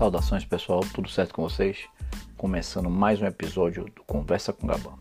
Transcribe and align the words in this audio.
Saudações 0.00 0.46
pessoal, 0.46 0.80
tudo 0.94 1.10
certo 1.10 1.34
com 1.34 1.42
vocês? 1.42 1.86
Começando 2.34 2.88
mais 2.88 3.20
um 3.20 3.26
episódio 3.26 3.84
do 3.84 4.02
Conversa 4.04 4.50
com 4.50 4.66
Gabão. 4.66 4.98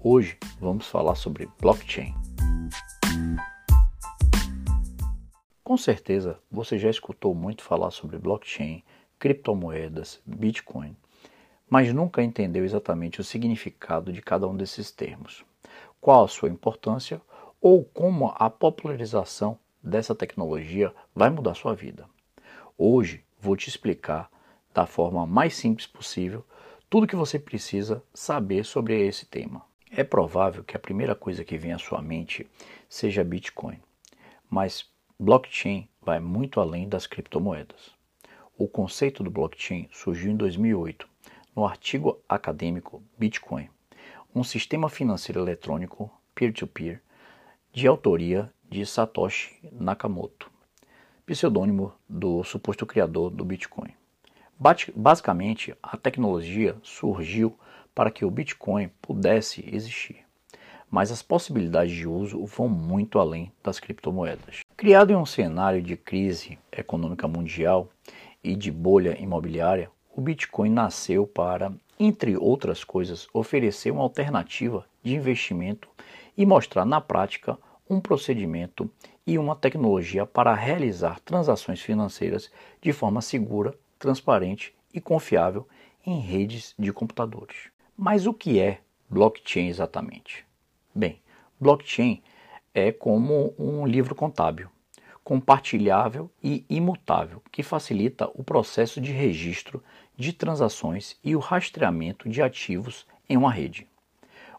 Hoje 0.00 0.38
vamos 0.60 0.86
falar 0.86 1.16
sobre 1.16 1.48
blockchain. 1.60 2.14
Com 5.64 5.76
certeza 5.76 6.38
você 6.48 6.78
já 6.78 6.88
escutou 6.88 7.34
muito 7.34 7.64
falar 7.64 7.90
sobre 7.90 8.16
blockchain, 8.16 8.84
criptomoedas, 9.18 10.22
Bitcoin, 10.24 10.96
mas 11.68 11.92
nunca 11.92 12.22
entendeu 12.22 12.64
exatamente 12.64 13.20
o 13.20 13.24
significado 13.24 14.12
de 14.12 14.22
cada 14.22 14.46
um 14.46 14.56
desses 14.56 14.92
termos, 14.92 15.44
qual 16.00 16.22
a 16.22 16.28
sua 16.28 16.48
importância 16.48 17.20
ou 17.60 17.82
como 17.82 18.32
a 18.36 18.48
popularização 18.48 19.58
dessa 19.82 20.14
tecnologia 20.14 20.94
vai 21.12 21.28
mudar 21.28 21.54
sua 21.54 21.74
vida. 21.74 22.08
Hoje 22.78 23.24
vou 23.40 23.56
te 23.56 23.68
explicar 23.68 24.30
da 24.74 24.86
forma 24.86 25.26
mais 25.26 25.54
simples 25.54 25.86
possível 25.86 26.44
tudo 26.90 27.06
que 27.06 27.16
você 27.16 27.38
precisa 27.38 28.02
saber 28.14 28.64
sobre 28.64 29.06
esse 29.06 29.26
tema. 29.26 29.62
É 29.90 30.04
provável 30.04 30.64
que 30.64 30.76
a 30.76 30.80
primeira 30.80 31.14
coisa 31.14 31.44
que 31.44 31.58
vem 31.58 31.72
à 31.72 31.78
sua 31.78 32.00
mente 32.00 32.46
seja 32.88 33.24
Bitcoin, 33.24 33.78
mas 34.48 34.86
blockchain 35.18 35.88
vai 36.00 36.20
muito 36.20 36.60
além 36.60 36.88
das 36.88 37.06
criptomoedas. 37.06 37.94
O 38.56 38.66
conceito 38.66 39.22
do 39.22 39.30
blockchain 39.30 39.88
surgiu 39.92 40.32
em 40.32 40.36
2008 40.36 41.08
no 41.54 41.66
artigo 41.66 42.20
acadêmico 42.28 43.02
Bitcoin, 43.18 43.68
um 44.34 44.44
sistema 44.44 44.88
financeiro 44.88 45.40
eletrônico 45.40 46.10
peer-to-peer 46.34 46.96
-peer, 46.96 47.00
de 47.72 47.86
autoria 47.86 48.52
de 48.68 48.84
Satoshi 48.84 49.58
Nakamoto 49.72 50.57
pseudônimo 51.28 51.92
do 52.08 52.42
suposto 52.42 52.86
criador 52.86 53.28
do 53.28 53.44
Bitcoin. 53.44 53.90
Basicamente, 54.96 55.74
a 55.82 55.94
tecnologia 55.94 56.74
surgiu 56.82 57.54
para 57.94 58.10
que 58.10 58.24
o 58.24 58.30
Bitcoin 58.30 58.90
pudesse 59.02 59.62
existir, 59.70 60.24
mas 60.90 61.12
as 61.12 61.20
possibilidades 61.20 61.94
de 61.94 62.08
uso 62.08 62.46
vão 62.46 62.66
muito 62.66 63.18
além 63.18 63.52
das 63.62 63.78
criptomoedas. 63.78 64.60
Criado 64.74 65.12
em 65.12 65.16
um 65.16 65.26
cenário 65.26 65.82
de 65.82 65.98
crise 65.98 66.58
econômica 66.72 67.28
mundial 67.28 67.90
e 68.42 68.56
de 68.56 68.72
bolha 68.72 69.20
imobiliária, 69.20 69.90
o 70.16 70.22
Bitcoin 70.22 70.70
nasceu 70.70 71.26
para, 71.26 71.70
entre 72.00 72.38
outras 72.38 72.82
coisas, 72.82 73.28
oferecer 73.34 73.90
uma 73.90 74.02
alternativa 74.02 74.86
de 75.02 75.14
investimento 75.14 75.90
e 76.36 76.46
mostrar 76.46 76.86
na 76.86 77.02
prática 77.02 77.58
um 77.88 78.00
procedimento 78.00 78.90
e 79.28 79.36
uma 79.36 79.54
tecnologia 79.54 80.24
para 80.24 80.54
realizar 80.54 81.20
transações 81.20 81.82
financeiras 81.82 82.50
de 82.80 82.94
forma 82.94 83.20
segura, 83.20 83.78
transparente 83.98 84.74
e 84.92 85.02
confiável 85.02 85.68
em 86.06 86.18
redes 86.18 86.74
de 86.78 86.90
computadores. 86.94 87.68
Mas 87.94 88.26
o 88.26 88.32
que 88.32 88.58
é 88.58 88.80
blockchain 89.10 89.68
exatamente? 89.68 90.46
Bem, 90.94 91.20
blockchain 91.60 92.22
é 92.72 92.90
como 92.90 93.52
um 93.58 93.86
livro 93.86 94.14
contábil, 94.14 94.70
compartilhável 95.22 96.30
e 96.42 96.64
imutável, 96.70 97.42
que 97.52 97.62
facilita 97.62 98.30
o 98.32 98.42
processo 98.42 98.98
de 98.98 99.12
registro 99.12 99.84
de 100.16 100.32
transações 100.32 101.18
e 101.22 101.36
o 101.36 101.38
rastreamento 101.38 102.30
de 102.30 102.40
ativos 102.40 103.06
em 103.28 103.36
uma 103.36 103.52
rede. 103.52 103.86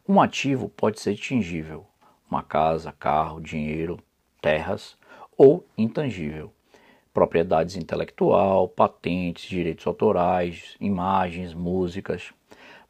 Um 0.08 0.22
ativo 0.22 0.70
pode 0.70 1.00
ser 1.00 1.16
tingível, 1.16 1.88
uma 2.30 2.44
casa, 2.44 2.92
carro, 2.92 3.42
dinheiro, 3.42 3.98
terras 4.42 4.98
ou 5.38 5.66
intangível, 5.78 6.52
propriedades 7.14 7.76
intelectual, 7.76 8.68
patentes, 8.68 9.50
direitos 9.50 9.86
autorais, 9.88 10.76
imagens, 10.80 11.54
músicas. 11.54 12.33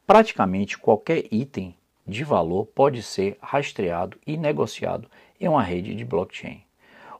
Praticamente 0.06 0.76
qualquer 0.76 1.24
item 1.32 1.74
de 2.06 2.24
valor 2.24 2.66
pode 2.66 3.02
ser 3.02 3.38
rastreado 3.40 4.18
e 4.26 4.36
negociado 4.36 5.08
em 5.40 5.48
uma 5.48 5.62
rede 5.62 5.94
de 5.94 6.04
blockchain, 6.04 6.62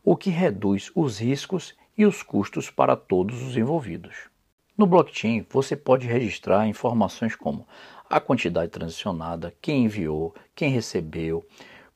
o 0.05 0.17
que 0.17 0.31
reduz 0.31 0.91
os 0.95 1.19
riscos 1.19 1.75
e 1.97 2.05
os 2.05 2.23
custos 2.23 2.71
para 2.71 2.97
todos 2.97 3.43
os 3.43 3.57
envolvidos. 3.57 4.29
No 4.77 4.87
blockchain, 4.87 5.47
você 5.51 5.77
pode 5.77 6.07
registrar 6.07 6.67
informações 6.67 7.37
como 7.37 7.67
a 8.09 8.19
quantidade 8.19 8.73
transacionada, 8.73 9.55
quem 9.61 9.85
enviou, 9.85 10.35
quem 10.55 10.71
recebeu, 10.71 11.45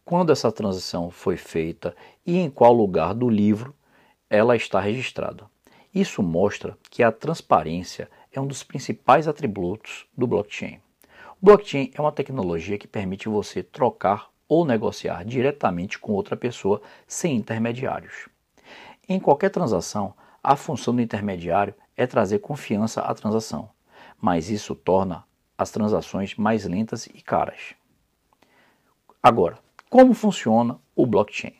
quando 0.04 0.30
essa 0.30 0.52
transação 0.52 1.10
foi 1.10 1.36
feita 1.36 1.96
e 2.26 2.38
em 2.38 2.50
qual 2.50 2.72
lugar 2.72 3.14
do 3.14 3.28
livro 3.28 3.74
ela 4.28 4.54
está 4.54 4.80
registrada. 4.80 5.46
Isso 5.94 6.22
mostra 6.22 6.76
que 6.90 7.02
a 7.02 7.12
transparência 7.12 8.10
é 8.32 8.40
um 8.40 8.46
dos 8.46 8.62
principais 8.62 9.28
atributos 9.28 10.06
do 10.16 10.26
blockchain. 10.26 10.80
O 11.40 11.46
blockchain 11.46 11.90
é 11.94 12.00
uma 12.00 12.12
tecnologia 12.12 12.76
que 12.76 12.88
permite 12.88 13.28
você 13.28 13.62
trocar 13.62 14.28
ou 14.48 14.64
negociar 14.64 15.24
diretamente 15.24 15.98
com 15.98 16.12
outra 16.12 16.36
pessoa 16.36 16.82
sem 17.06 17.36
intermediários. 17.36 18.28
Em 19.08 19.20
qualquer 19.20 19.50
transação, 19.50 20.14
a 20.42 20.56
função 20.56 20.94
do 20.94 21.00
intermediário 21.00 21.74
é 21.96 22.06
trazer 22.06 22.40
confiança 22.40 23.00
à 23.00 23.14
transação, 23.14 23.70
mas 24.20 24.50
isso 24.50 24.74
torna 24.74 25.24
as 25.56 25.70
transações 25.70 26.34
mais 26.34 26.64
lentas 26.64 27.06
e 27.06 27.22
caras. 27.22 27.74
Agora, 29.22 29.63
como 29.94 30.12
funciona 30.12 30.76
o 30.96 31.06
blockchain? 31.06 31.52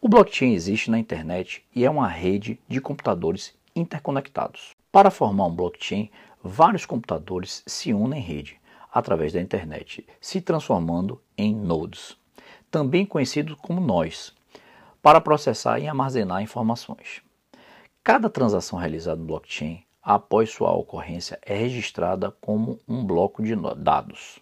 O 0.00 0.08
blockchain 0.08 0.54
existe 0.54 0.90
na 0.90 0.98
internet 0.98 1.62
e 1.76 1.84
é 1.84 1.90
uma 1.90 2.08
rede 2.08 2.58
de 2.66 2.80
computadores 2.80 3.54
interconectados. 3.76 4.74
Para 4.90 5.10
formar 5.10 5.44
um 5.44 5.54
blockchain, 5.54 6.10
vários 6.42 6.86
computadores 6.86 7.62
se 7.66 7.92
unem 7.92 8.20
em 8.20 8.24
rede 8.24 8.58
através 8.90 9.34
da 9.34 9.40
internet, 9.42 10.06
se 10.18 10.40
transformando 10.40 11.20
em 11.36 11.54
nodes, 11.54 12.16
também 12.70 13.04
conhecidos 13.04 13.54
como 13.60 13.82
nós, 13.82 14.34
para 15.02 15.20
processar 15.20 15.78
e 15.78 15.86
armazenar 15.86 16.42
informações. 16.42 17.20
Cada 18.02 18.30
transação 18.30 18.78
realizada 18.78 19.20
no 19.20 19.26
blockchain, 19.26 19.84
após 20.02 20.48
sua 20.48 20.72
ocorrência, 20.72 21.38
é 21.42 21.54
registrada 21.54 22.34
como 22.40 22.78
um 22.88 23.04
bloco 23.04 23.42
de 23.42 23.54
dados. 23.76 24.40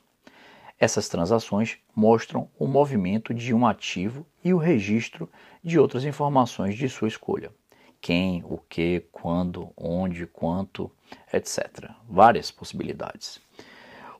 Essas 0.79 1.09
transações 1.09 1.79
mostram 1.95 2.51
o 2.59 2.67
movimento 2.67 3.33
de 3.33 3.55
um 3.55 3.67
ativo 3.67 4.27
e 4.45 4.53
o 4.53 4.59
registro 4.59 5.29
de 5.65 5.79
outras 5.79 6.05
informações 6.05 6.77
de 6.77 6.89
sua 6.89 7.09
escolha. 7.09 7.51
Quem, 7.99 8.45
o 8.45 8.59
que, 8.69 9.05
quando, 9.11 9.73
onde, 9.75 10.27
quanto, 10.27 10.91
etc. 11.33 11.91
Várias 12.07 12.51
possibilidades. 12.51 13.41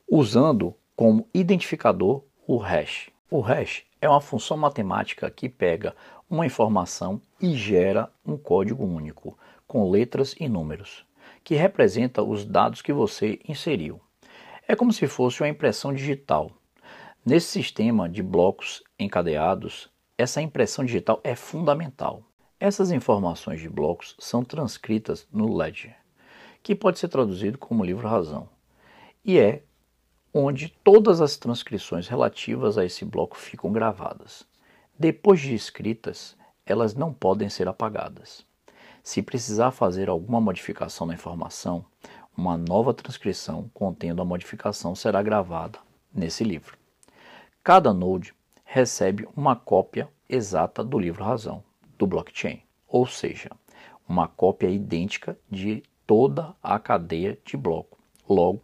Usando 0.09 0.73
como 0.95 1.27
identificador 1.31 2.23
o 2.47 2.57
hash. 2.57 3.11
O 3.29 3.39
hash 3.39 3.83
é 4.01 4.09
uma 4.09 4.19
função 4.19 4.57
matemática 4.57 5.29
que 5.29 5.47
pega 5.47 5.95
uma 6.29 6.45
informação 6.45 7.21
e 7.39 7.55
gera 7.55 8.11
um 8.25 8.35
código 8.35 8.83
único, 8.83 9.37
com 9.67 9.89
letras 9.91 10.35
e 10.39 10.49
números, 10.49 11.05
que 11.43 11.55
representa 11.55 12.23
os 12.23 12.45
dados 12.45 12.81
que 12.81 12.91
você 12.91 13.39
inseriu. 13.47 14.01
É 14.69 14.75
como 14.75 14.91
se 14.91 15.07
fosse 15.07 15.41
uma 15.41 15.47
impressão 15.47 15.93
digital. 15.93 16.51
Nesse 17.25 17.47
sistema 17.47 18.09
de 18.09 18.21
blocos 18.21 18.83
encadeados, 18.99 19.89
essa 20.17 20.41
impressão 20.41 20.83
digital 20.83 21.21
é 21.23 21.37
fundamental. 21.37 22.21
Essas 22.59 22.91
informações 22.91 23.61
de 23.61 23.69
blocos 23.69 24.13
são 24.19 24.43
transcritas 24.43 25.25
no 25.31 25.55
ledger, 25.55 25.95
que 26.61 26.75
pode 26.75 26.99
ser 26.99 27.07
traduzido 27.07 27.57
como 27.57 27.85
livro-razão, 27.85 28.49
e 29.23 29.39
é 29.39 29.63
onde 30.33 30.67
todas 30.83 31.21
as 31.21 31.37
transcrições 31.37 32.09
relativas 32.09 32.77
a 32.77 32.83
esse 32.83 33.05
bloco 33.05 33.37
ficam 33.37 33.71
gravadas. 33.71 34.45
Depois 34.99 35.39
de 35.39 35.55
escritas, 35.55 36.35
elas 36.65 36.93
não 36.93 37.13
podem 37.13 37.47
ser 37.47 37.69
apagadas. 37.69 38.45
Se 39.01 39.21
precisar 39.21 39.71
fazer 39.71 40.09
alguma 40.09 40.41
modificação 40.41 41.07
na 41.07 41.13
informação, 41.13 41.85
uma 42.37 42.55
nova 42.55 42.93
transcrição 42.93 43.67
contendo 43.73 44.21
a 44.21 44.25
modificação 44.25 44.93
será 44.93 45.23
gravada 45.23 45.79
nesse 46.13 46.43
livro. 46.43 46.77
Cada 47.63 47.91
node 47.91 48.31
recebe 48.63 49.27
uma 49.35 49.55
cópia 49.55 50.07
exata 50.29 50.83
do 50.83 50.99
livro-razão, 50.99 51.63
do 51.97 52.05
blockchain, 52.05 52.61
ou 52.87 53.07
seja, 53.07 53.49
uma 54.07 54.27
cópia 54.27 54.69
idêntica 54.69 55.37
de 55.49 55.81
toda 56.05 56.53
a 56.61 56.77
cadeia 56.77 57.37
de 57.43 57.57
bloco, 57.57 57.97
logo, 58.29 58.61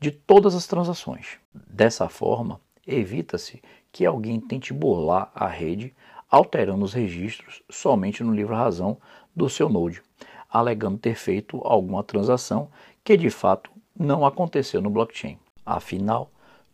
de 0.00 0.10
todas 0.10 0.54
as 0.54 0.66
transações. 0.66 1.38
Dessa 1.54 2.08
forma, 2.08 2.60
evita-se 2.86 3.62
que 3.92 4.04
alguém 4.04 4.40
tente 4.40 4.72
burlar 4.72 5.30
a 5.34 5.46
rede 5.46 5.94
alterando 6.28 6.84
os 6.84 6.92
registros 6.92 7.62
somente 7.70 8.22
no 8.22 8.34
livro-razão 8.34 8.98
do 9.34 9.48
seu 9.48 9.68
node, 9.68 10.02
alegando 10.48 10.98
ter 10.98 11.14
feito 11.14 11.60
alguma 11.64 12.02
transação 12.02 12.70
que 13.04 13.16
de 13.16 13.30
fato 13.30 13.70
não 13.98 14.24
aconteceu 14.24 14.80
no 14.80 14.90
blockchain. 14.90 15.38
Afinal, 15.64 16.30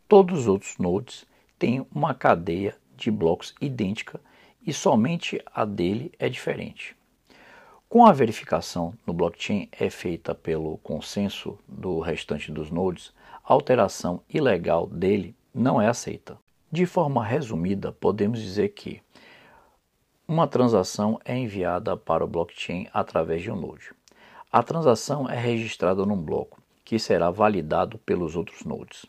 todos 0.09 0.41
os 0.41 0.47
outros 0.47 0.77
nodes 0.79 1.27
têm 1.59 1.87
uma 1.95 2.15
cadeia 2.15 2.77
de 2.97 3.11
blocos 3.11 3.55
idêntica 3.61 4.21
e 4.67 4.73
somente 4.73 5.41
a 5.53 5.65
dele 5.65 6.13
é 6.19 6.29
diferente. 6.29 6.97
Com 7.89 8.07
a 8.07 8.13
verificação 8.13 8.95
no 9.07 9.13
blockchain 9.13 9.69
é 9.73 9.89
feita 9.89 10.35
pelo 10.35 10.79
consenso 10.79 11.59
do 11.69 12.01
restante 12.01 12.51
dos 12.51 12.71
nodes, 12.71 13.13
a 13.45 13.53
alteração 13.53 14.21
ilegal 14.29 14.87
dele 14.87 15.35
não 15.55 15.81
é 15.81 15.87
aceita. 15.87 16.37
De 16.73 16.87
forma 16.87 17.25
resumida, 17.25 17.93
podemos 17.93 18.41
dizer 18.41 18.71
que 18.71 19.01
uma 20.27 20.49
transação 20.49 21.21
é 21.23 21.37
enviada 21.37 21.99
para 21.99 22.25
o 22.25 22.27
blockchain 22.27 22.89
através 22.95 23.43
de 23.43 23.51
um 23.51 23.57
node. 23.57 23.91
A 24.51 24.63
transação 24.63 25.29
é 25.29 25.37
registrada 25.37 26.07
num 26.07 26.17
bloco, 26.17 26.63
que 26.83 26.99
será 26.99 27.31
validado 27.31 27.99
pelos 27.99 28.35
outros 28.35 28.65
nodes. 28.65 29.05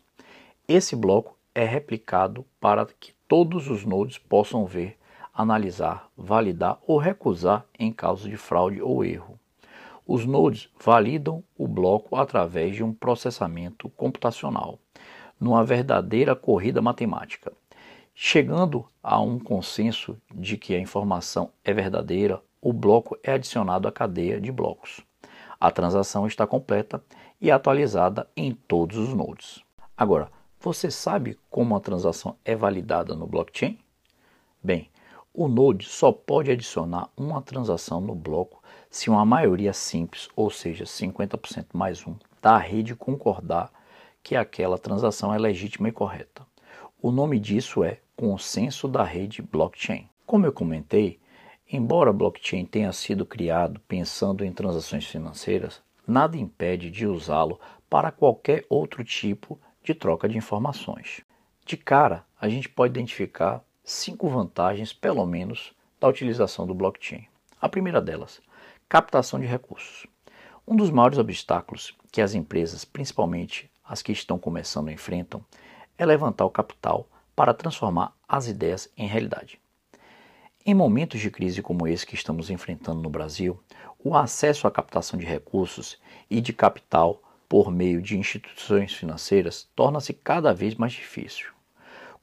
Esse 0.67 0.93
bloco 0.93 1.37
é 1.53 1.63
replicado 1.63 2.45
para 2.59 2.85
que 2.85 3.13
todos 3.29 3.69
os 3.69 3.85
nodes 3.85 4.17
possam 4.17 4.65
ver, 4.65 4.97
analisar, 5.33 6.09
validar 6.17 6.79
ou 6.85 6.97
recusar 6.97 7.65
em 7.79 7.93
caso 7.93 8.29
de 8.29 8.35
fraude 8.35 8.81
ou 8.81 9.05
erro. 9.05 9.39
Os 10.05 10.25
nodes 10.25 10.69
validam 10.83 11.41
o 11.57 11.65
bloco 11.65 12.17
através 12.17 12.75
de 12.75 12.83
um 12.83 12.93
processamento 12.93 13.87
computacional, 13.91 14.77
numa 15.39 15.63
verdadeira 15.63 16.35
corrida 16.35 16.81
matemática. 16.81 17.53
Chegando 18.17 18.87
a 19.03 19.19
um 19.19 19.37
consenso 19.37 20.17
de 20.33 20.55
que 20.55 20.73
a 20.73 20.79
informação 20.79 21.51
é 21.65 21.73
verdadeira, 21.73 22.41
o 22.61 22.71
bloco 22.71 23.17
é 23.21 23.33
adicionado 23.33 23.89
à 23.89 23.91
cadeia 23.91 24.39
de 24.39 24.53
blocos. 24.53 25.01
A 25.59 25.69
transação 25.69 26.25
está 26.25 26.47
completa 26.47 27.03
e 27.41 27.51
atualizada 27.51 28.25
em 28.33 28.53
todos 28.53 28.97
os 28.97 29.13
nodes. 29.13 29.61
Agora, 29.97 30.31
você 30.61 30.89
sabe 30.89 31.37
como 31.49 31.75
a 31.75 31.79
transação 31.81 32.37
é 32.45 32.55
validada 32.55 33.13
no 33.13 33.27
blockchain? 33.27 33.77
Bem, 34.63 34.89
o 35.33 35.49
Node 35.49 35.85
só 35.85 36.13
pode 36.13 36.49
adicionar 36.49 37.09
uma 37.17 37.41
transação 37.41 37.99
no 37.99 38.15
bloco 38.15 38.63
se 38.89 39.09
uma 39.09 39.25
maioria 39.25 39.73
simples, 39.73 40.29
ou 40.37 40.49
seja, 40.49 40.85
50% 40.85 41.65
mais 41.73 42.07
um, 42.07 42.15
da 42.41 42.57
rede 42.57 42.95
concordar 42.95 43.69
que 44.23 44.37
aquela 44.37 44.77
transação 44.77 45.33
é 45.33 45.37
legítima 45.37 45.89
e 45.89 45.91
correta. 45.91 46.47
O 47.01 47.11
nome 47.11 47.37
disso 47.39 47.83
é 47.83 47.99
consenso 48.15 48.87
da 48.87 49.03
rede 49.03 49.41
blockchain. 49.41 50.09
Como 50.25 50.45
eu 50.45 50.53
comentei, 50.53 51.19
embora 51.71 52.13
blockchain 52.13 52.65
tenha 52.65 52.91
sido 52.91 53.25
criado 53.25 53.79
pensando 53.87 54.45
em 54.45 54.53
transações 54.53 55.05
financeiras, 55.05 55.81
nada 56.07 56.37
impede 56.37 56.89
de 56.89 57.05
usá-lo 57.05 57.59
para 57.89 58.11
qualquer 58.11 58.65
outro 58.69 59.03
tipo 59.03 59.59
de 59.83 59.93
troca 59.93 60.29
de 60.29 60.37
informações. 60.37 61.21
De 61.65 61.75
cara, 61.75 62.23
a 62.39 62.47
gente 62.47 62.69
pode 62.69 62.91
identificar 62.91 63.63
cinco 63.83 64.29
vantagens, 64.29 64.93
pelo 64.93 65.25
menos, 65.25 65.73
da 65.99 66.07
utilização 66.07 66.65
do 66.65 66.73
blockchain. 66.73 67.27
A 67.59 67.67
primeira 67.67 68.01
delas, 68.01 68.41
captação 68.87 69.39
de 69.39 69.45
recursos. 69.45 70.07
Um 70.67 70.75
dos 70.75 70.89
maiores 70.89 71.17
obstáculos 71.17 71.95
que 72.11 72.21
as 72.21 72.33
empresas, 72.33 72.85
principalmente 72.85 73.69
as 73.83 74.01
que 74.01 74.11
estão 74.11 74.39
começando, 74.39 74.89
enfrentam 74.89 75.43
é 75.97 76.05
levantar 76.05 76.45
o 76.45 76.49
capital 76.49 77.07
para 77.35 77.53
transformar 77.53 78.13
as 78.27 78.47
ideias 78.47 78.89
em 78.97 79.07
realidade. 79.07 79.59
Em 80.65 80.73
momentos 80.73 81.19
de 81.19 81.29
crise 81.29 81.61
como 81.61 81.87
esse 81.87 82.05
que 82.05 82.15
estamos 82.15 82.49
enfrentando 82.49 83.01
no 83.01 83.09
Brasil, 83.09 83.59
o 84.03 84.15
acesso 84.15 84.67
à 84.67 84.71
captação 84.71 85.19
de 85.19 85.25
recursos 85.25 85.99
e 86.29 86.41
de 86.41 86.53
capital 86.53 87.21
por 87.47 87.71
meio 87.71 88.01
de 88.01 88.17
instituições 88.17 88.93
financeiras 88.93 89.69
torna-se 89.75 90.13
cada 90.13 90.53
vez 90.53 90.75
mais 90.75 90.93
difícil. 90.93 91.47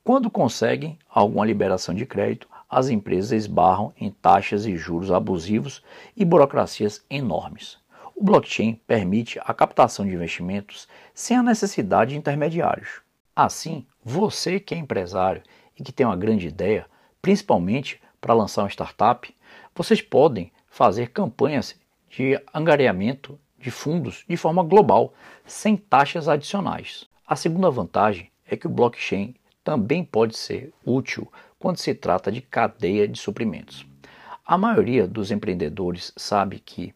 Quando 0.03 0.29
conseguem 0.29 0.99
alguma 1.09 1.47
liberação 1.47 1.95
de 1.95 2.05
crédito, 2.05 2.49
as 2.69 2.89
empresas 2.89 3.33
esbarram 3.33 3.93
em 3.97 4.11
taxas 4.11 4.67
e 4.67 4.77
juros 4.77 5.13
abusivos 5.13 5.83
e 6.17 6.25
burocracias 6.25 7.05
enormes. 7.09 7.79
O 8.17 8.25
blockchain 8.25 8.81
permite 8.87 9.39
a 9.45 9.55
captação 9.55 10.07
de 10.07 10.15
investimentos 10.15 10.89
sem 11.15 11.37
a 11.37 11.43
necessidade 11.43 12.11
de 12.11 12.17
intermediários. 12.17 13.03
Assim, 13.37 13.87
você 14.05 14.59
que 14.59 14.75
é 14.75 14.79
empresário 14.79 15.43
e 15.79 15.83
que 15.83 15.93
tem 15.93 16.05
uma 16.05 16.17
grande 16.17 16.49
ideia, 16.49 16.87
principalmente 17.21 18.01
para 18.21 18.35
lançar 18.35 18.63
uma 18.63 18.71
startup, 18.71 19.35
vocês 19.75 20.01
podem 20.01 20.53
fazer 20.69 21.11
campanhas 21.11 21.77
de 22.09 22.41
angariamento 22.55 23.39
de 23.59 23.71
fundos 23.71 24.25
de 24.29 24.37
forma 24.37 24.63
global, 24.63 25.15
sem 25.47 25.77
taxas 25.77 26.29
adicionais. 26.29 27.07
A 27.27 27.37
segunda 27.37 27.71
vantagem 27.71 28.31
é 28.47 28.57
que 28.57 28.67
o 28.67 28.71
blockchain 28.71 29.35
também 29.63 30.05
pode 30.05 30.37
ser 30.37 30.73
útil 30.85 31.31
quando 31.59 31.79
se 31.79 31.95
trata 31.95 32.33
de 32.33 32.41
cadeia 32.41 33.07
de 33.07 33.19
suprimentos. 33.19 33.87
A 34.45 34.59
maioria 34.59 35.07
dos 35.07 35.31
empreendedores 35.31 36.13
sabe 36.17 36.59
que 36.59 36.93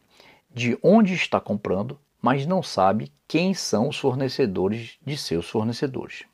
de 0.53 0.77
onde 0.83 1.13
está 1.13 1.39
comprando, 1.39 1.97
mas 2.21 2.45
não 2.45 2.61
sabe 2.61 3.11
quem 3.27 3.53
são 3.53 3.87
os 3.87 3.97
fornecedores 3.97 4.97
de 5.05 5.15
seus 5.15 5.49
fornecedores. 5.49 6.25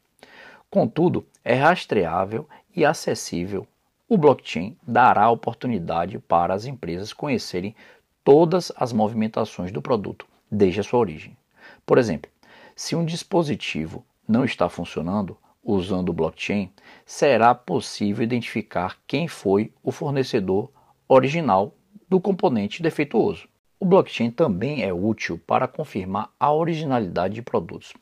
Contudo, 0.74 1.24
é 1.46 1.54
rastreável 1.54 2.50
e 2.76 2.84
acessível. 2.84 3.68
O 4.10 4.18
blockchain 4.18 4.76
dará 4.82 5.30
oportunidade 5.30 6.18
para 6.18 6.52
as 6.52 6.66
empresas 6.66 7.14
conhecerem 7.14 7.76
todas 8.24 8.72
as 8.76 8.92
movimentações 8.92 9.72
do 9.72 9.84
produto 9.84 10.26
desde 10.52 10.80
a 10.80 10.84
sua 10.84 10.98
origem. 10.98 11.38
Por 11.86 12.00
exemplo, 12.00 12.32
se 12.76 12.96
um 12.96 13.06
dispositivo 13.06 14.04
não 14.28 14.44
está 14.44 14.68
funcionando 14.68 15.38
usando 15.64 16.10
o 16.10 16.14
blockchain, 16.14 16.72
será 17.06 17.54
possível 17.54 18.24
identificar 18.24 18.98
quem 19.06 19.28
foi 19.28 19.72
o 19.84 19.92
fornecedor 19.92 20.72
original 21.08 21.76
do 22.10 22.20
componente 22.20 22.82
defeituoso. 22.82 23.48
O 23.80 23.86
blockchain 23.86 24.32
também 24.32 24.82
é 24.82 24.92
útil 24.92 25.40
para 25.46 25.68
confirmar 25.68 26.32
a 26.40 26.52
originalidade 26.52 27.36
de 27.36 27.44
produtos, 27.44 27.94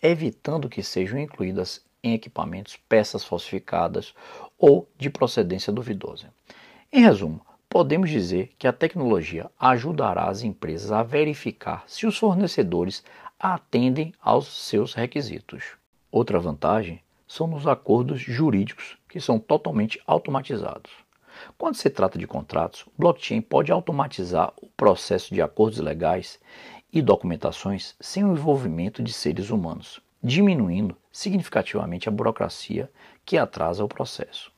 evitando 0.00 0.68
que 0.68 0.80
sejam 0.80 1.18
incluídas 1.18 1.89
em 2.02 2.14
equipamentos 2.14 2.76
peças 2.88 3.24
falsificadas 3.24 4.14
ou 4.58 4.88
de 4.98 5.10
procedência 5.10 5.72
duvidosa. 5.72 6.32
Em 6.92 7.02
resumo, 7.02 7.40
podemos 7.68 8.10
dizer 8.10 8.52
que 8.58 8.66
a 8.66 8.72
tecnologia 8.72 9.50
ajudará 9.58 10.24
as 10.24 10.42
empresas 10.42 10.90
a 10.90 11.02
verificar 11.02 11.84
se 11.86 12.06
os 12.06 12.18
fornecedores 12.18 13.04
atendem 13.38 14.12
aos 14.20 14.46
seus 14.66 14.92
requisitos. 14.92 15.62
Outra 16.10 16.40
vantagem 16.40 17.00
são 17.26 17.46
nos 17.46 17.66
acordos 17.66 18.20
jurídicos, 18.20 18.98
que 19.08 19.20
são 19.20 19.38
totalmente 19.38 20.02
automatizados. 20.04 20.90
Quando 21.56 21.76
se 21.76 21.88
trata 21.88 22.18
de 22.18 22.26
contratos, 22.26 22.84
blockchain 22.98 23.40
pode 23.40 23.70
automatizar 23.70 24.52
o 24.60 24.66
processo 24.76 25.32
de 25.32 25.40
acordos 25.40 25.78
legais 25.78 26.40
e 26.92 27.00
documentações 27.00 27.94
sem 28.00 28.24
o 28.24 28.32
envolvimento 28.32 29.02
de 29.02 29.12
seres 29.12 29.50
humanos, 29.50 30.00
diminuindo 30.22 30.96
significativamente 31.12 32.08
a 32.08 32.12
burocracia 32.12 32.90
que 33.24 33.36
atrasa 33.36 33.84
o 33.84 33.88
processo. 33.88 34.52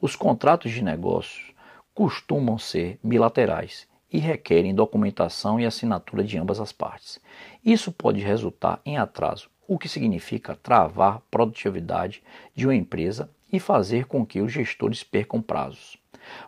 Os 0.00 0.16
contratos 0.16 0.72
de 0.72 0.82
negócios 0.82 1.52
costumam 1.94 2.58
ser 2.58 2.98
bilaterais 3.02 3.86
e 4.12 4.18
requerem 4.18 4.74
documentação 4.74 5.58
e 5.58 5.66
assinatura 5.66 6.22
de 6.22 6.38
ambas 6.38 6.60
as 6.60 6.72
partes. 6.72 7.20
Isso 7.64 7.90
pode 7.90 8.20
resultar 8.20 8.80
em 8.84 8.98
atraso, 8.98 9.48
o 9.66 9.78
que 9.78 9.88
significa 9.88 10.56
travar 10.56 11.16
a 11.16 11.20
produtividade 11.30 12.22
de 12.54 12.66
uma 12.66 12.74
empresa 12.74 13.30
e 13.52 13.58
fazer 13.58 14.06
com 14.06 14.26
que 14.26 14.40
os 14.40 14.52
gestores 14.52 15.02
percam 15.02 15.40
prazos, 15.40 15.96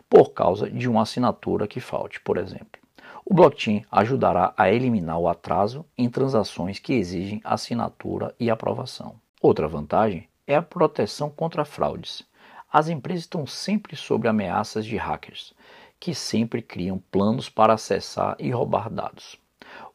por 0.09 0.33
causa 0.33 0.69
de 0.69 0.87
uma 0.87 1.01
assinatura 1.01 1.67
que 1.67 1.79
falte, 1.79 2.19
por 2.19 2.37
exemplo. 2.37 2.79
O 3.25 3.33
blockchain 3.33 3.83
ajudará 3.91 4.53
a 4.55 4.71
eliminar 4.71 5.19
o 5.19 5.27
atraso 5.27 5.85
em 5.97 6.09
transações 6.09 6.79
que 6.79 6.93
exigem 6.93 7.41
assinatura 7.43 8.33
e 8.39 8.49
aprovação. 8.49 9.15
Outra 9.39 9.67
vantagem 9.67 10.27
é 10.47 10.55
a 10.55 10.63
proteção 10.63 11.29
contra 11.29 11.63
fraudes. 11.63 12.23
As 12.71 12.89
empresas 12.89 13.23
estão 13.23 13.45
sempre 13.45 13.95
sob 13.95 14.27
ameaças 14.27 14.83
de 14.83 14.97
hackers, 14.97 15.53
que 15.99 16.15
sempre 16.15 16.59
criam 16.61 16.97
planos 17.11 17.47
para 17.47 17.73
acessar 17.73 18.35
e 18.39 18.49
roubar 18.49 18.89
dados. 18.89 19.37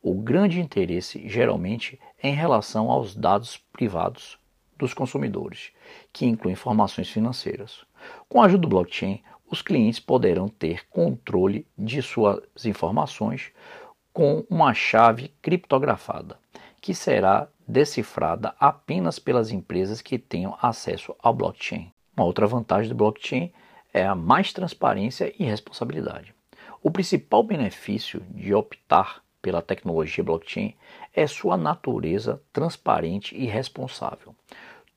O 0.00 0.14
grande 0.14 0.60
interesse, 0.60 1.28
geralmente, 1.28 1.98
é 2.22 2.28
em 2.28 2.34
relação 2.34 2.88
aos 2.88 3.16
dados 3.16 3.56
privados 3.72 4.38
dos 4.78 4.94
consumidores, 4.94 5.72
que 6.12 6.24
incluem 6.24 6.52
informações 6.52 7.10
financeiras. 7.10 7.84
Com 8.28 8.40
a 8.40 8.46
ajuda 8.46 8.62
do 8.62 8.68
blockchain, 8.68 9.22
os 9.50 9.60
clientes 9.60 9.98
poderão 9.98 10.48
ter 10.48 10.86
controle 10.88 11.66
de 11.76 12.00
suas 12.00 12.64
informações 12.64 13.50
com 14.12 14.44
uma 14.48 14.72
chave 14.72 15.32
criptografada, 15.42 16.38
que 16.80 16.94
será 16.94 17.48
decifrada 17.72 18.54
apenas 18.60 19.18
pelas 19.18 19.50
empresas 19.50 20.02
que 20.02 20.18
tenham 20.18 20.56
acesso 20.60 21.16
ao 21.18 21.32
blockchain. 21.32 21.90
Uma 22.14 22.26
outra 22.26 22.46
vantagem 22.46 22.90
do 22.90 22.94
blockchain 22.94 23.50
é 23.94 24.06
a 24.06 24.14
mais 24.14 24.52
transparência 24.52 25.32
e 25.38 25.44
responsabilidade. 25.44 26.34
O 26.82 26.90
principal 26.90 27.42
benefício 27.42 28.20
de 28.30 28.54
optar 28.54 29.22
pela 29.40 29.62
tecnologia 29.62 30.22
blockchain 30.22 30.74
é 31.14 31.26
sua 31.26 31.56
natureza 31.56 32.42
transparente 32.52 33.34
e 33.34 33.46
responsável. 33.46 34.34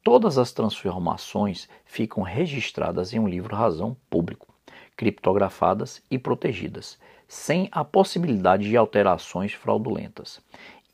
Todas 0.03 0.37
as 0.37 0.51
transformações 0.51 1.69
ficam 1.85 2.23
registradas 2.23 3.13
em 3.13 3.19
um 3.19 3.27
livro 3.27 3.55
razão 3.55 3.95
público, 4.09 4.53
criptografadas 4.95 6.03
e 6.11 6.19
protegidas, 6.19 6.99
sem 7.27 7.69
a 7.71 7.83
possibilidade 7.83 8.69
de 8.69 8.77
alterações 8.77 9.53
fraudulentas. 9.53 10.41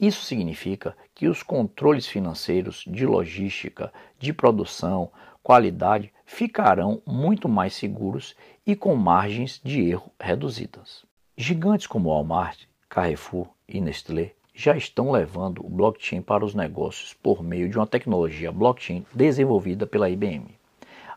Isso 0.02 0.26
significa 0.26 0.98
que 1.14 1.28
os 1.28 1.44
controles 1.44 2.08
financeiros, 2.08 2.84
de 2.88 3.06
logística, 3.06 3.94
de 4.18 4.34
produção, 4.34 5.12
qualidade 5.44 6.12
ficarão 6.26 7.00
muito 7.06 7.48
mais 7.48 7.76
seguros 7.76 8.36
e 8.66 8.76
com 8.76 8.96
margens 8.96 9.62
de 9.64 9.80
erro 9.80 10.12
reduzidas. 10.20 11.06
Gigantes 11.38 11.86
como 11.86 12.10
Walmart, 12.10 12.64
Carrefour 12.90 13.48
e 13.70 13.80
Nestlé 13.80 14.32
já 14.56 14.76
estão 14.76 15.12
levando 15.12 15.64
o 15.64 15.70
blockchain 15.70 16.24
para 16.24 16.44
os 16.44 16.56
negócios 16.56 17.14
por 17.14 17.44
meio 17.44 17.70
de 17.70 17.78
uma 17.78 17.86
tecnologia 17.86 18.52
blockchain 18.52 19.06
desenvolvida 19.14 19.86
pela 19.86 20.10
IBM. 20.10 20.48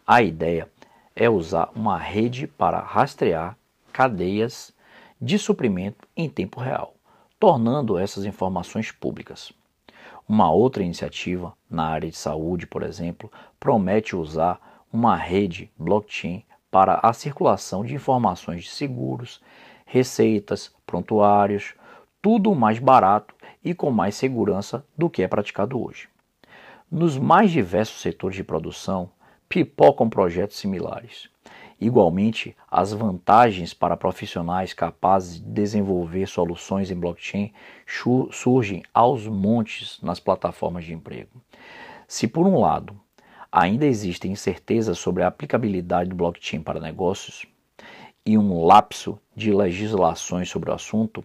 A 0.07 0.23
ideia 0.23 0.69
é 1.17 1.29
usar 1.31 1.71
uma 1.75 1.97
rede 1.97 2.47
para 2.47 2.81
rastrear 2.81 3.57
cadeias 3.91 4.75
de 5.19 5.39
suprimento 5.39 6.07
em 6.15 6.29
tempo 6.29 6.61
real 6.61 6.94
tornando 7.45 7.99
essas 7.99 8.25
informações 8.25 8.91
públicas. 8.91 9.53
Uma 10.27 10.51
outra 10.51 10.83
iniciativa 10.83 11.53
na 11.69 11.85
área 11.85 12.11
de 12.11 12.17
saúde, 12.17 12.67
por 12.67 12.83
exemplo, 12.83 13.31
promete 13.61 14.17
usar 14.17 14.87
uma 14.91 15.15
rede 15.15 15.71
blockchain 15.79 16.43
para 16.71 17.01
a 17.03 17.13
circulação 17.13 17.85
de 17.85 17.95
informações 17.95 18.65
de 18.65 18.71
seguros, 18.71 19.43
receitas, 19.85 20.75
prontuários, 20.87 21.75
tudo 22.23 22.55
mais 22.55 22.79
barato 22.79 23.35
e 23.63 23.75
com 23.75 23.91
mais 23.91 24.15
segurança 24.15 24.83
do 24.97 25.11
que 25.11 25.23
é 25.23 25.29
praticado 25.29 25.79
hoje. 25.79 26.09
Nos 26.91 27.19
mais 27.19 27.51
diversos 27.51 28.01
setores 28.01 28.37
de 28.39 28.43
produção, 28.43 29.11
pipocam 29.51 30.09
projetos 30.09 30.57
similares. 30.57 31.29
Igualmente, 31.81 32.57
as 32.71 32.93
vantagens 32.93 33.75
para 33.75 33.97
profissionais 33.97 34.73
capazes 34.73 35.41
de 35.41 35.51
desenvolver 35.51 36.27
soluções 36.27 36.91
em 36.91 36.95
blockchain 36.97 37.53
surgem 38.31 38.83
aos 38.93 39.27
montes 39.27 39.99
nas 40.03 40.21
plataformas 40.21 40.85
de 40.85 40.95
emprego. 40.95 41.43
Se, 42.07 42.29
por 42.29 42.47
um 42.47 42.59
lado, 42.59 42.99
ainda 43.51 43.87
existem 43.87 44.33
incertezas 44.33 44.99
sobre 44.99 45.23
a 45.23 45.29
aplicabilidade 45.29 46.11
do 46.11 46.17
blockchain 46.17 46.63
para 46.63 46.81
negócios 46.81 47.47
e 48.25 48.39
um 48.39 48.65
lapso 48.65 49.19
de 49.37 49.53
legislações 49.53 50.49
sobre 50.49 50.71
o 50.71 50.75
assunto, 50.75 51.25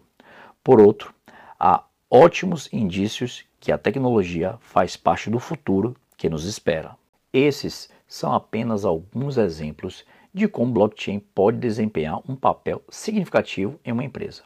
por 0.63 0.81
outro, 0.81 1.13
há 1.59 1.83
ótimos 2.09 2.67
indícios 2.73 3.45
que 3.59 3.71
a 3.71 3.77
tecnologia 3.77 4.57
faz 4.59 4.97
parte 4.97 5.29
do 5.29 5.39
futuro 5.39 5.95
que 6.17 6.29
nos 6.29 6.45
espera. 6.45 6.97
Esses 7.31 7.89
são 8.07 8.33
apenas 8.33 8.83
alguns 8.83 9.37
exemplos 9.37 10.03
de 10.33 10.47
como 10.47 10.73
blockchain 10.73 11.19
pode 11.19 11.57
desempenhar 11.57 12.19
um 12.27 12.35
papel 12.35 12.81
significativo 12.89 13.79
em 13.83 13.91
uma 13.91 14.03
empresa. 14.03 14.43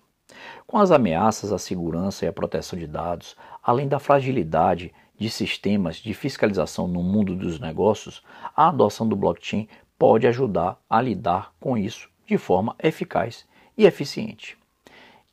Com 0.66 0.78
as 0.78 0.92
ameaças 0.92 1.52
à 1.52 1.58
segurança 1.58 2.26
e 2.26 2.28
à 2.28 2.34
proteção 2.34 2.78
de 2.78 2.88
dados, 2.88 3.36
além 3.62 3.88
da 3.88 4.00
fragilidade 4.00 4.94
de 5.18 5.30
sistemas 5.30 5.98
de 5.98 6.14
fiscalização 6.14 6.88
no 6.88 7.04
mundo 7.04 7.36
dos 7.36 7.60
negócios, 7.60 8.24
a 8.56 8.70
adoção 8.70 9.08
do 9.08 9.16
blockchain 9.16 9.68
pode 9.98 10.28
ajudar 10.28 10.78
a 10.90 11.02
lidar 11.02 11.54
com 11.60 11.78
isso 11.78 12.10
de 12.26 12.38
forma 12.38 12.76
eficaz 12.80 13.46
e 13.78 13.86
eficiente. 13.86 14.58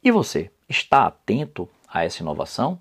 E 0.02 0.10
você, 0.10 0.50
está 0.68 1.06
atento 1.06 1.68
a 1.88 2.04
essa 2.04 2.22
inovação? 2.22 2.80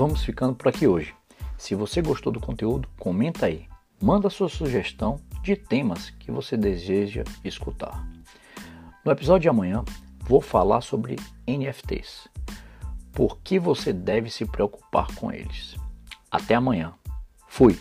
Vamos 0.00 0.24
ficando 0.24 0.54
por 0.54 0.66
aqui 0.66 0.86
hoje. 0.86 1.14
Se 1.58 1.74
você 1.74 2.00
gostou 2.00 2.32
do 2.32 2.40
conteúdo, 2.40 2.88
comenta 2.98 3.44
aí. 3.44 3.68
Manda 4.00 4.30
sua 4.30 4.48
sugestão 4.48 5.20
de 5.42 5.54
temas 5.54 6.08
que 6.08 6.32
você 6.32 6.56
deseja 6.56 7.22
escutar. 7.44 8.08
No 9.04 9.12
episódio 9.12 9.42
de 9.42 9.50
amanhã, 9.50 9.84
vou 10.20 10.40
falar 10.40 10.80
sobre 10.80 11.16
NFTs. 11.46 12.28
Por 13.12 13.42
que 13.42 13.58
você 13.58 13.92
deve 13.92 14.30
se 14.30 14.46
preocupar 14.46 15.14
com 15.16 15.30
eles? 15.30 15.76
Até 16.30 16.54
amanhã. 16.54 16.94
Fui! 17.46 17.78